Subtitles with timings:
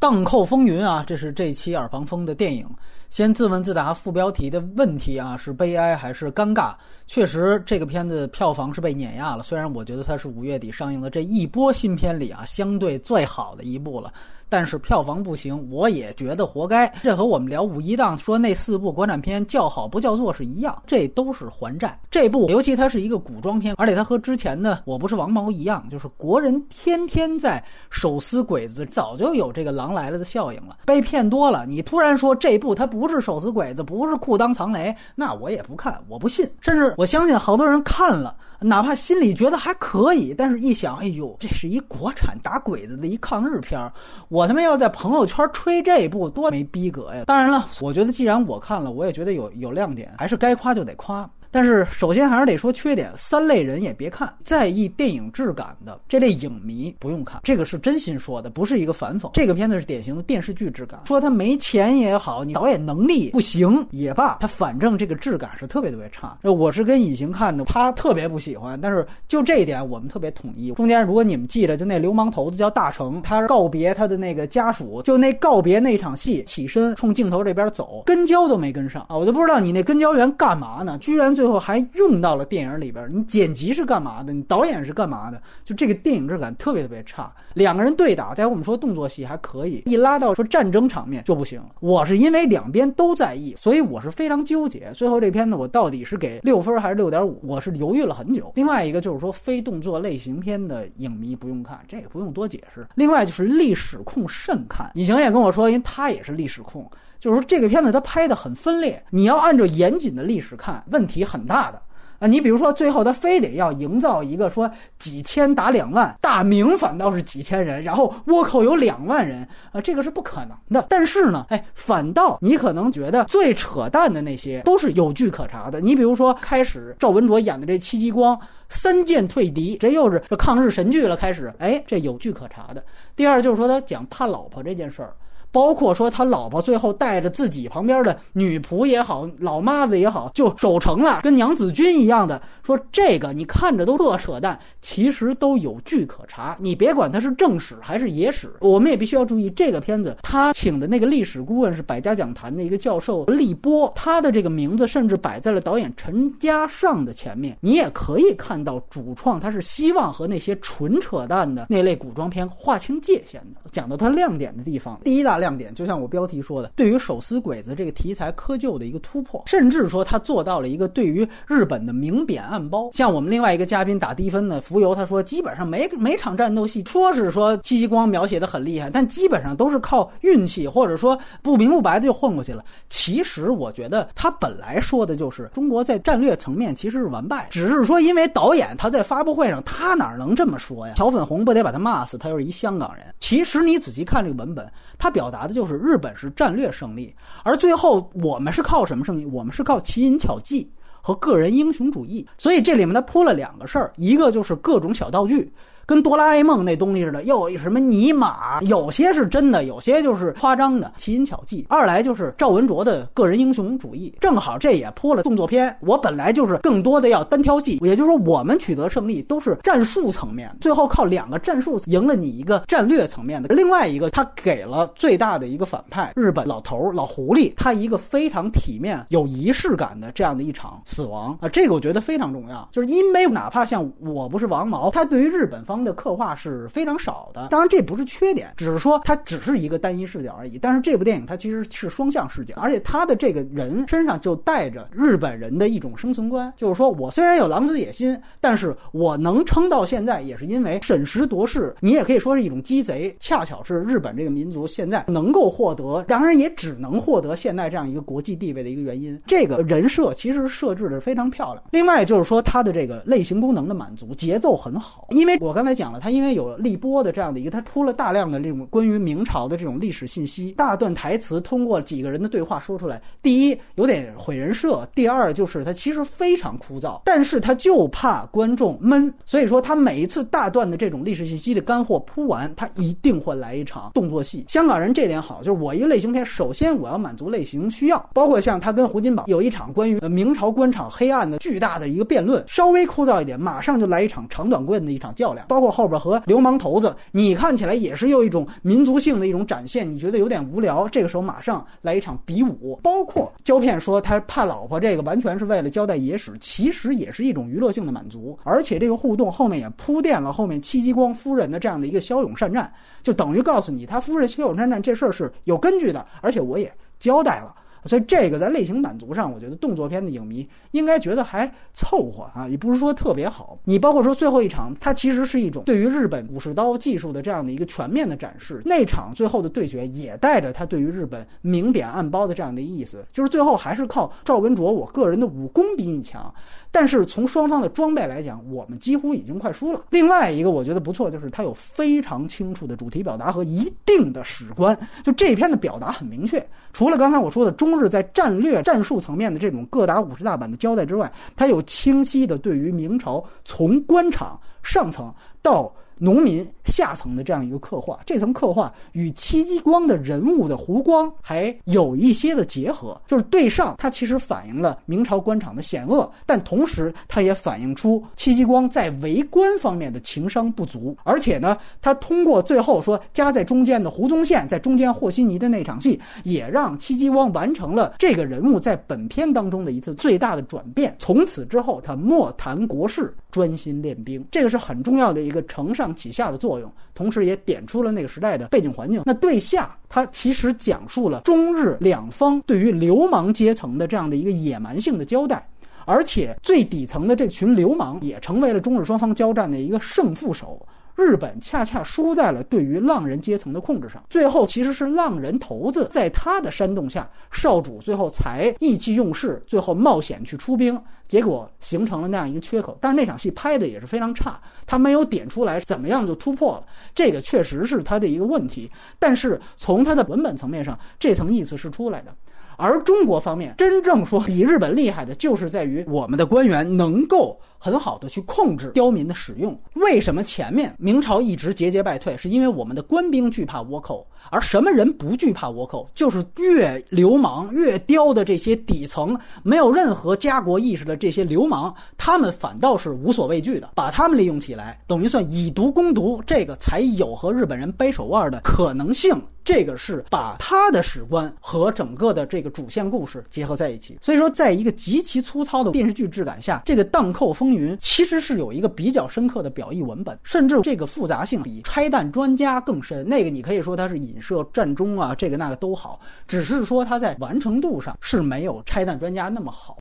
[0.00, 2.66] 荡寇风云啊，这是这期耳旁风的电影。
[3.10, 6.74] 先自问自答，副标题的问题啊，是悲哀还是尴尬？
[7.06, 9.42] 确实，这个片子票房是被碾压了。
[9.42, 14.10] 虽然我觉得它是五月底上映的这一波新片里啊，相对最好的一部了。
[14.50, 16.92] 但是票房不行，我也觉得活该。
[17.02, 21.98] 这和我们聊五一档说那四部国产片叫好不叫座是一样，这都是还债。
[22.10, 30.78] 这部尤其它是一个古装片，而且它和之前的《我不是王毛》一样，就是国人天天在手撕鬼子，早就有这个狼来了的效应了。
[30.84, 36.50] 被骗多了，你突然说这部它不是手撕鬼子，不是裤裆藏雷，那我也不看，我不信。
[36.60, 38.36] 甚至我相信好多人看了。
[38.60, 43.92] 哪怕心里觉得还可以，但是一想，哎呦，这是一国产打鬼子的一抗日片儿，
[44.28, 47.24] 我他妈要在朋友圈吹这部，多没逼格呀！
[47.26, 51.28] 当然了，我觉得既然我看了，我也觉得有有亮点，还是该夸就得夸。
[51.50, 59.30] 但是首先还是得说缺点，三类人也别看，在意电影质感的这类影迷不用看，这个是真心说的，不是一个反讽。
[59.32, 66.38] 这个片子是典型的电视剧质感，说他没钱也好，你导演能力不行也罢，他反正这个质感是特别特别差。
[66.42, 70.70] 我是跟隐形看的，他特别不喜欢，但是就这一点我们特别统一。
[70.74, 79.16] 中间如果你们记得，就那流氓头子叫大成，他告别他的那个家属，就那告别那场戏，起身冲镜头这边走，跟焦都没跟上啊！
[79.16, 81.34] 我就不知道你那跟焦员干嘛呢，居然。
[81.40, 84.30] 最后还用到了电影里边，你剪辑是干嘛的？
[84.30, 85.40] 你导演是干嘛的？
[85.64, 87.32] 就这个电影质感特别特别差。
[87.54, 91.58] 两个人对打，待会我们说动作戏还可以，一拉到说战争场面就不行。
[91.80, 94.90] 我是因为两边都在意，所以我是非常纠结。
[94.92, 97.40] 最后这片子我到底是给六分还是六点五？
[97.42, 98.52] 我是犹豫了很久。
[98.54, 102.86] 另外一个就是说非动作类型片的影迷不用看，这个不用多解释。
[102.96, 106.86] 另外就是历史控慎看，尹晴也跟我说，因为他也是历史控。
[107.18, 111.80] 就是说，这个片子它拍的很分裂，你要按照严谨的历史看，问题很大的
[112.18, 112.26] 啊！
[112.26, 120.84] 你比如说，最后他非得要营造一个说几千打两万，大明反倒是几千人，然后倭寇有两万人啊，这个是不可能的。
[120.90, 125.80] 但是呢，哎，反倒你可能觉得最扯淡的那些都是有据可查的。
[125.80, 131.16] 你比如说，开始赵文卓演的这戚继光三箭退敌，这又是这抗日神剧了。
[131.16, 132.84] 开始，哎，这有据可查的。
[133.16, 135.14] 第二就是说，他讲怕老婆这件事儿。
[135.52, 142.40] 包括说他老婆最后带着自己旁边的女仆也好，老妈子也好，就守城了，跟娘子军一样的。
[142.62, 146.56] 说这个你看着都特扯淡，其实都有据可查。
[146.60, 150.16] 你别管他是正史还是野史，我们也必须要注意这个片子。
[150.22, 157.56] 他请的那个历史顾问是百家讲坛的一个教授立波，他的这个名字甚至摆在了导演陈嘉上的前面。
[157.60, 163.60] 你也可以看到主创他是希望和那些纯扯淡的那类古装片划清界限的。
[163.72, 165.39] 讲到他亮点的地方，第一大。
[165.40, 172.90] 亮点就像我标题说的，对于手撕鬼子这个题材窠臼的一个突破，甚至说他做到了一个对于日本的明贬暗褒。
[172.92, 182.62] 像我们另外一个嘉宾打低分的浮游，他说基本上每每场战斗戏，说是说戚继光描写的很厉害，但基本上都是靠运气，或者说不明不白的就混过去了。
[182.90, 190.94] 其实我觉得他本来说的就是中国在战略层面其实是完败，只是说因为导演他在发布会上他哪能这么说呀？
[190.98, 192.18] 小粉红不得把他骂死？
[192.18, 193.06] 他又是一香港人。
[193.20, 195.29] 其实你仔细看这个文本，他表。
[195.30, 197.14] 答的就是日本是战略胜利，
[197.44, 199.24] 而最后我们是靠什么胜利？
[199.24, 200.70] 我们是靠奇淫巧技
[201.00, 202.26] 和个人英雄主义。
[202.36, 205.52] 所以这里面他铺了两个事儿，一个就是各种小道具。
[205.90, 208.60] 跟哆啦 A 梦那东西似的，又有什么尼玛？
[208.60, 211.66] 有些是真的，有些就是夸张的奇淫巧技。
[211.68, 215.76] 二来就是赵文卓的个人英雄主义，正好这也铺了动作片。
[215.80, 223.52] 我本来就是更多的要单挑戏，也就是说我们取得胜利都是战术层面，最后靠两个战术赢了你一个战略层面的。
[223.52, 232.68] 另外一个，他给了最大的一个反派日本老头老狐狸，他一个非常体面、有仪式感的这样的一场死亡啊，这个我觉得非常重要。
[232.70, 240.58] 就是因为哪怕像我不是王毛，他对于日本方的刻画是非常少的，当然这不是缺点，只是说它只是一个单一视角而已。
[240.58, 251.74] 但是这部电影它其实是双向视角，而且他的这个人身上就带着日本人的一种生存观，就是说我虽然有狼子野心，但是我能撑到现在，也是因为审时度势。
[251.80, 259.20] 你也可以说是一种鸡贼，恰巧是日本这个民族现在能够获得，当然也只能获得现在这样一个国际地位的一个原因。
[259.26, 261.62] 这个人设其实设置的非常漂亮。
[261.70, 265.80] 另外就是说它的这个类型功能的满足，节奏很好，因为我刚刚才。
[265.80, 273.00] 讲了，他因为有立波的这样的一个，他铺了大量的这种关于明朝的这种历史信息，大段台词通过几个人的对话说出来。
[273.22, 284.44] 第一，有点毁人设；第二，就是他其实非常枯燥，但是他就怕观众闷，所以说他每一次大段的这种历史信息的干货铺完，他一定会来一场动作戏。
[284.48, 295.46] 香港人这点好，就是我一个类型片，首先我要满足类型需要，包括像他跟胡金宝有一场关于明朝官场黑暗的巨大的一个辩论，稍微枯燥一点，马上就来一场长短棍的一场较量。
[295.50, 300.88] 包括后边和流氓头子，你看起来也是有一种民族性的一种展现，你觉得有点无聊。
[300.88, 308.38] 这个时候马上来一场比武，包括胶片说他怕老婆，这个完全是为了交代野史，其实也是一种娱乐性的满足。
[308.44, 312.72] 而且这个互动后面也铺垫了后面戚继光夫人的这样的一个骁勇善战，
[313.02, 317.52] 就等于告诉你他夫人骁勇善战这事儿是有根据的，而且我也交代了。
[317.84, 323.58] 所以这个在类型满足上，我觉得动作片的影迷应该觉得还凑合啊，也不是说特别好。
[323.64, 328.62] 你包括说最后一场，它其实是一种对于日本武士刀技术的这样的一个全面的展示。
[328.64, 336.32] 那场最后的对决也带着他对于日本明贬暗褒的这样的意思，就是最后还是靠赵文卓，我个人的武功比你强。
[336.72, 339.82] 但是从双方的装备来讲，我们几乎已经快输了。
[339.90, 344.78] 另外一个我觉得不错，就是它有非常清楚的主题表达和一定的史观。
[345.02, 355.12] 就这篇的表达很明确，除了刚才我说的中日在战略战术层面的这种各打五十大板的交代之外，它有清晰的对于明朝从官场上层
[355.42, 355.72] 到。
[356.00, 380.96] 农民下层的这样一个刻画，这层刻画与戚继光的人物的弧光还有一些的结合，就是对上它其实反映了明朝官场的险恶，但同时它也反映出戚继光在为官方面的情商不足，而且呢，他通过最后说夹在中间的胡宗宪在中间和稀泥的那场戏，也让戚继光完成了这个人物在本片当中的一次最大的转变。
[380.98, 385.89] 从此之后，他莫谈国事，专心练兵，这个是很重要的一个承上。
[385.94, 389.02] 起下的作用，同时也点出了那个时代的背景环境。
[389.04, 395.46] 那对下，它其实讲述了中日两方对于流氓阶层的这样的一个野蛮性的交代，
[395.84, 400.66] 而且最底层的这群流氓也成为了中日双方交战的一个胜负手。
[401.00, 412.76] 日本恰恰输在了对于浪人阶层的控制上，最后其实是浪人头子在他的煽动下，少主最后才意气用事，最后冒险去出兵，结果形成了那样一个缺口。
[412.82, 416.64] 但是那场戏拍的也是非常差，他没有点出来怎么样就突破了，
[416.94, 418.70] 这个确实是他的一个问题。
[418.98, 422.14] 但是从他的文本层面上，这层意思是出来的。
[422.56, 427.40] 而中国方面真正说比日本厉害的，就是在于我们的官员能够。
[427.62, 429.56] 很好的去控制刁民的使用。
[429.74, 432.16] 为什么前面明朝一直节节败退？
[432.16, 435.86] 是因为我们的官兵惧怕倭寇，而什么人不惧怕倭寇？
[435.94, 443.68] 就是越流氓越刁的这些底层没有任何家国意识的这些流氓，他们反倒是无所畏惧的。
[443.74, 449.20] 把他们利用起来，等于算以毒攻毒，这个才有和日本人掰手腕的可能性。
[449.42, 453.98] 这个是把他的史观和整个的这个主线故事结合在一起。
[454.00, 457.49] 所以说，在一个极其粗糙的电视剧质感下，这个荡寇风。
[457.54, 463.06] 云其实是有一个比较深刻的表意文本，甚至这个复杂性比拆弹专家更深。
[463.08, 469.68] 那个你可以说它是影射战中啊，这个那个都好，只是说它在完成度上是没有拆弹专家那么好。